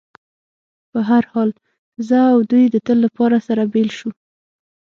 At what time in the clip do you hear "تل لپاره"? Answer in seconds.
2.85-3.37